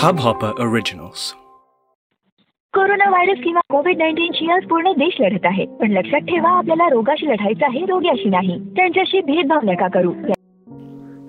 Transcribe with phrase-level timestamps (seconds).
[0.00, 1.22] Hubhopper Originals.
[2.74, 5.64] Corona virus किंवा covid नाईन्टीनशी आज पूर्ण देश लढत आहे.
[5.80, 8.58] पण लक्षात ठेवा आपल्याला रोगाशी लढायचं आहे रोग्याशी नाही.
[8.76, 10.12] त्यांच्याशी भेदभाव नका करू.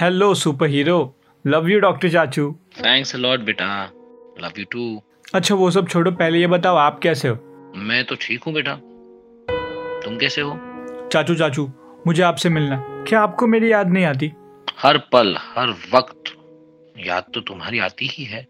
[0.00, 0.98] Hello super hero
[1.44, 3.68] love you doctor चाचू थैंक्स लॉट बेटा.
[4.42, 4.84] लव यू टू
[5.34, 7.36] अच्छा वो सब छोड़ो पहले ये बताओ आप कैसे हो?
[7.76, 8.74] मैं तो ठीक हूँ बेटा।
[10.04, 10.56] तुम कैसे हो?
[11.12, 11.68] चाचू चाचू
[12.06, 14.32] मुझे आपसे मिलना। क्या आपको मेरी याद नहीं आती?
[14.78, 16.21] हर पल हर वक्त
[16.96, 18.46] याद तो तुम्हारी आती ही है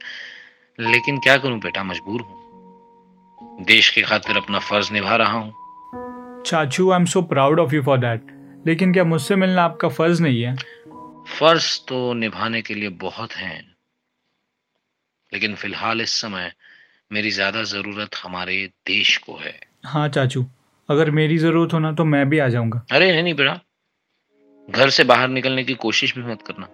[0.78, 6.90] लेकिन क्या करूँ बेटा मजबूर हूँ। देश के खातिर अपना फ़र्ज़ निभा रहा हूँ। चाचू
[6.90, 8.26] I am so proud of you for that
[8.66, 10.56] लेकिन क्या मुझसे मिलना आपका फ़र्ज़ नहीं है?
[11.38, 13.60] फ़र्ज़ तो निभाने के लिए बहुत हैं।
[15.32, 16.52] लेकिन फ़िलहाल इस समय
[17.12, 20.44] मेरी ज़्यादा ज़रूरत हमारे देश को है। हाँ चाचू
[20.88, 23.60] अगर मेरी ज़रूरत हो ना तो मैं भी आ जाऊँगा। अरे नहीं नहीं बेटा
[24.68, 26.68] घर से बाहर निकलने की कोशिश भी मत करना।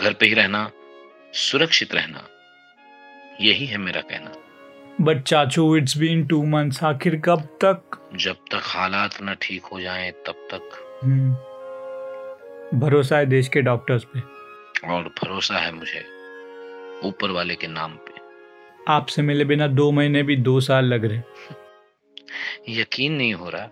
[0.00, 0.70] घर पे ही रहना
[1.32, 2.28] सुरक्षित रहना
[3.40, 4.32] यही है मेरा कहना।
[5.00, 8.10] बट चाचू इट्स बीन टू मंथ्स आखिर कब तक?
[8.14, 11.32] जब तक हालात न ठीक हो जाएँ तब तक। हम्म,
[12.80, 14.20] भरोसा है देश के डॉक्टर्स पे।
[14.88, 16.04] और भरोसा है मुझे
[17.08, 18.12] ऊपर वाले के नाम पे।
[18.88, 21.20] आपसे मिले बिना दो महीने भी दो साल लग रहे।
[22.80, 23.68] यकीन नहीं हो रहा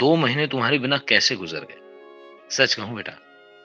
[0.00, 1.78] दो महीने तुम्हारे बिना कैसे गुजर गए?
[2.50, 3.12] सच कहूँ बेटा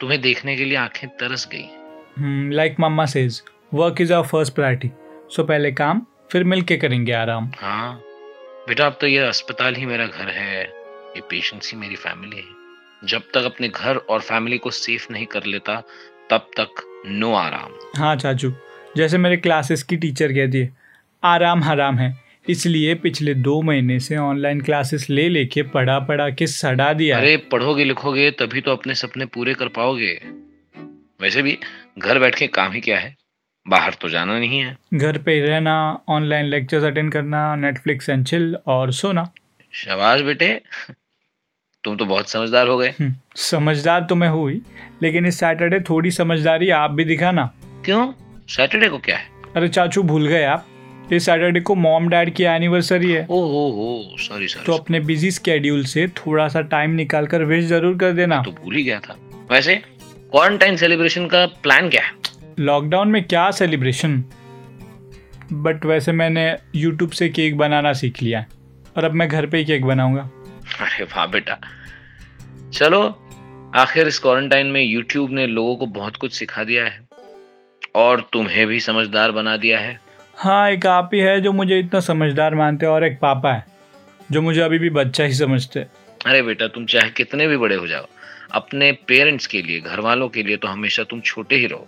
[0.02, 1.87] तुम्हें देखने के लिए आँखें तरस गई हैं।
[2.20, 3.42] Like mama says
[3.74, 4.92] work is our first priority
[5.32, 6.02] so पहले काम
[6.32, 7.94] फिर मिल के करेंगे आराम हाँ।
[8.68, 13.08] बेटा अब तो ये अस्पताल ही मेरा घर है। ये पेशेंट्स ही मेरी फैमिली है।
[13.08, 15.76] जब तक अपने घर और फैमिली को सेफ़ नहीं कर लेता
[16.30, 18.52] तब तक नो आराम। हाँ चाचू।
[18.98, 20.76] जैसे मेरे क्लासेस की टीचर कहती है
[21.24, 22.16] आराम हराम है।
[22.50, 27.38] इसलिए पिछले दो महीने से ऑनलाइन क्लासेस ले लेके पढ़ा पढ़ा के सड़ा दिया अरे
[27.52, 30.14] पढ़ोगे लिखोगे तभी तो अपने सपने पूरे कर पाओगे।
[31.20, 31.58] वैसे भी
[32.00, 33.16] घर बैठ के काम ही क्या है?
[33.66, 35.74] बाहर तो जाना नहीं है। घर पे रहना
[36.10, 39.24] ऑनलाइन लेक्चर्स अटेंड करना नेटफ्लिक्स एंड चिल और सोना।
[39.74, 40.50] शाबाश बेटे
[41.84, 44.62] तुम तो बहुत समझदार हो गए। हम्म, समझदार तो मैं हुई
[45.04, 47.50] लेकिन इस सैटरडे थोड़ी समझदारी आप भी दिखाना।
[47.86, 48.12] क्यों?
[48.50, 49.30] सैटरडे को क्या है?
[49.56, 50.68] अरे चाचू भूल गए आप।
[51.14, 55.32] इस सैटरडे को मॉम डैड की एनिवर्सरी है। ओ हो हो सॉरी तो अपने बिज़ी
[55.32, 59.00] स्केड्यूल से थोड़ा सा टाइम निकाल कर विश ज़रूर कर देना। तो भूल ही गया
[59.00, 59.18] था।
[59.52, 59.82] वैसे
[60.32, 62.12] क्वारंटाइन सेलिब्रेशन का प्लान क्या है?
[62.60, 64.24] लॉकडाउन में क्या सेलिब्रेशन?
[65.54, 68.48] बट वैसे मैंने यूट्यूब से केक बनाना सीख लिया है।
[68.98, 70.22] और अब मैं घर पे ही केक बनाऊँगा।
[70.80, 71.60] अरे वाह बेटा।
[72.74, 73.02] चलो
[73.76, 77.08] आखिर इस क्वारंटाइन में यूट्यूब ने लोगों को बहुत कुछ सिखा दिया है।
[77.96, 80.00] और तुम्हें भी समझदार बना दिया है।
[80.38, 83.66] हाँ एक आप ही है जो मुझे इतना समझदार मानते हैं और एक पापा है
[84.32, 85.88] जो मुझे अभी भी बच्चा ही समझते हैं।
[86.26, 88.06] अरे बेटा तुम चाहे कितने भी बड़े हो जाओ।
[88.52, 91.88] अपने पेरेंट्स के लिए घर वालों के लिए तो हमेशा तुम छोटे ही रहो।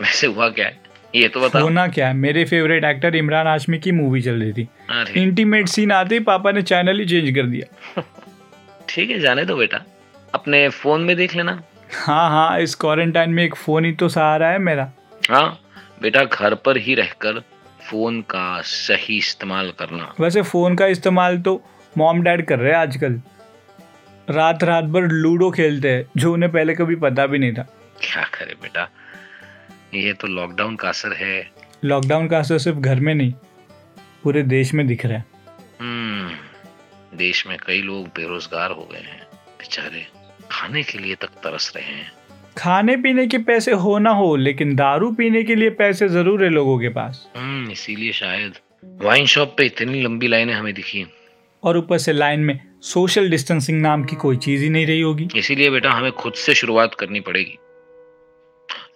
[0.00, 0.80] वैसे हुआ क्या है?
[1.14, 2.14] ये तो बताओ। होना क्या है?
[2.14, 4.68] मेरे फेवरेट एक्टर इमरान हाशमी की मूवी चल रही थी।
[5.22, 8.02] इंटीमेट सीन आते ही पापा ने चैनल ही चेंज कर दिया।
[8.88, 9.84] ठीक है जाने दो बेटा।
[10.34, 11.62] अपने फ़ोन में देख लेना।
[11.94, 14.92] हाँ हाँ इस क्वारंटाइन में एक फ़ोन ही तो सहारा है मेरा।
[15.30, 15.60] हाँ
[16.02, 17.40] बेटा घर पर ही रहकर
[17.90, 21.64] फ़ोन का सही इस्तेमाल करना। वैसे फ़ोन का इस्तेमाल तो
[21.98, 23.20] मॉम डैड कर रहे हैं आजकल।
[24.30, 27.62] रात रात भर लूडो खेलते हैं जो उन्हें पहले कभी पता भी नहीं था।
[28.02, 28.88] क्या करे बेटा?
[29.94, 31.50] ये तो लॉकडाउन का असर है।
[31.84, 33.32] लॉकडाउन का असर सिर्फ़ घर में नहीं
[34.24, 35.24] पूरे देश में दिख रहा है।
[35.80, 39.20] हम्म देश में कई लोग बेरोजगार हो गए हैं
[39.58, 40.06] बेचारे
[40.50, 42.10] खाने के लिए तक तरस रहे हैं।
[42.58, 46.50] खाने पीने के पैसे हो ना हो लेकिन दारू पीने के लिए पैसे ज़रूर है
[46.50, 48.58] लोगों के पास। हम्म इसीलिए शायद
[49.02, 51.06] वाइन शॉप पे इतनी लंबी लाइनें हमें दिखी।
[51.62, 55.28] और ऊपर से लाइन में सोशल डिस्टेंसिंग नाम की कोई चीज़ ही नहीं रही होगी।
[55.36, 57.58] इसीलिए बेटा हमें खुद से शुरुआत करनी पड़ेगी।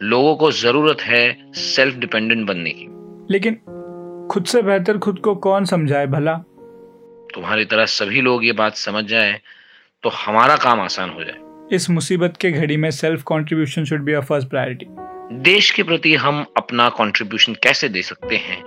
[0.03, 2.87] लोगों को ज़रूरत है सेल्फ डिपेंडेंट बनने की।
[3.31, 3.55] लेकिन
[4.31, 6.35] खुद से बेहतर खुद को कौन समझाए भला?
[7.35, 9.41] तुम्हारी तरह सभी लोग ये बात समझ जाए
[10.03, 14.13] तो हमारा काम आसान हो जाए। इस मुसीबत के घड़ी में self contribution should be
[14.13, 14.87] a first priority
[15.43, 18.65] देश के प्रति हम अपना कंट्रीब्यूशन कैसे दे सकते हैं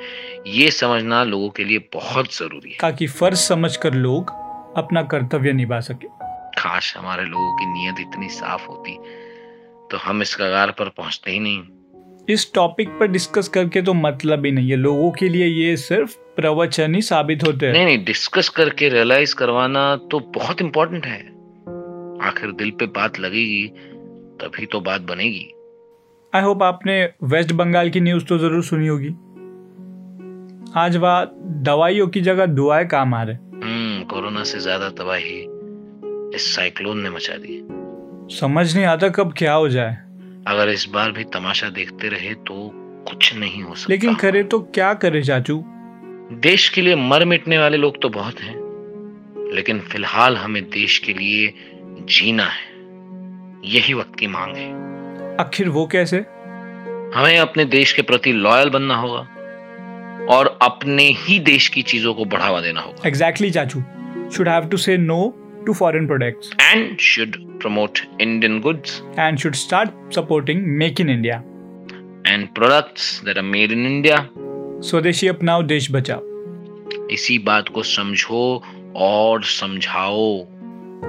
[0.48, 4.45] ये समझना लोगों के लिए बहुत ज़रूरी है। ताकि फ़र्ज़ समझकर लोग
[4.78, 6.08] अपना कर्तव्य निभा सके।
[6.58, 8.98] काश हमारे लोगों की नीयत इतनी साफ़ होती
[9.92, 11.64] तो हम इस कगार पर पहुँचते ही नहीं।
[12.30, 16.16] इस टॉपिक पर डिस्कस करके तो मतलब ही नहीं है। लोगों के लिए ये सिर्फ़
[16.36, 21.20] प्रवचन ही साबित होते हैं। नहीं नहीं डिस्कस करके रियलाइज़ करवाना तो बहुत इंपॉर्टेंट है।
[22.28, 23.68] आखिर दिल पे बात लगेगी
[24.42, 25.52] तभी तो बात बनेगी।
[26.34, 29.10] आई होप आपने वेस्ट बंगाल की न्यूज़ तो ज़रूर सुनी होगी।
[30.78, 31.32] आज वहाँ
[31.64, 33.36] दवाइयों की जगह दुआएँ काम आ रहे
[34.46, 35.38] से ज़्यादा तबाही
[36.36, 37.62] इस साइक्लोन ने मचा दी
[38.36, 39.98] समझ नहीं आता कब क्या हो जाए।
[40.48, 42.72] अगर इस बार भी तमाशा देखते रहे तो
[43.10, 45.64] कुछ नहीं हो सकता। लेकिन करे तो क्या करे चाचू?
[46.42, 48.56] देश के लिए मर मिटने वाले लोग तो बहुत हैं
[49.54, 51.54] लेकिन फ़िलहाल हमें देश के लिए
[52.10, 52.74] जीना है।
[53.66, 54.70] यही वक्त की मांग है।
[55.40, 56.18] आखिर वो कैसे?
[57.16, 59.20] हमें अपने देश के प्रति लॉयल बनना होगा
[60.36, 63.95] और अपने ही देश की चीज़ों को बढ़ावा देना होगा। एग्जैक्टली exactly, चाचू।
[64.32, 65.18] Should have to say no
[65.66, 71.38] to foreign products and should promote Indian goods and should start supporting make in India
[72.28, 74.28] and products that are made in India
[74.90, 78.64] स्वदेशी अपनाओ देश बचाओ इसी बात को समझो
[78.96, 80.28] और समझाओ।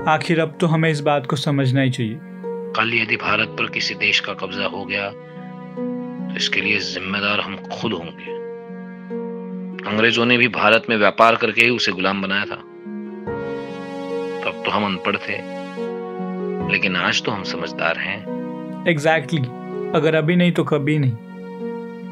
[0.09, 2.19] आखिर अब तो हमें इस बात को समझना ही चाहिए।
[2.77, 7.57] कल यदि भारत पर किसी देश का कब्जा हो गया तो इसके लिए जिम्मेदार हम
[7.73, 8.35] खुद होंगे।
[9.91, 12.63] अंग्रेज़ों ने भी भारत में व्यापार करके ही उसे गुलाम बनाया था।
[14.67, 15.57] तो हम अनपढ़ थे।
[16.73, 18.19] लेकिन आज तो हम समझदार हैं।
[18.89, 19.97] Exactly exactly.
[19.97, 21.13] अगर अभी नहीं तो कभी नहीं।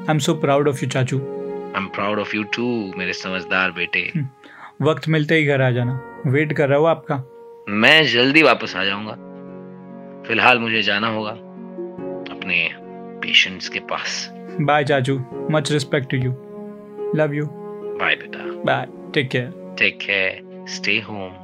[0.00, 3.70] I am so proud of you चाचू। I am proud of you too मेरे समझदार
[3.70, 4.12] बेटे।
[4.82, 7.22] वक्त मिलते ही घर आ जाना। वेट कर रहा हूँ आपका।
[7.68, 9.12] मैं जल्दी वापस आ जाऊँगा।
[10.28, 11.30] फ़िलहाल मुझे जाना होगा।
[12.34, 12.70] अपने
[13.20, 14.30] पेशेंट्स के पास।
[14.60, 16.30] बाय चाचू। Much respect to you
[17.16, 17.46] love you
[18.00, 21.43] bye बेटा। Bye take care take care stay home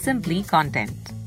[0.00, 1.19] simply content.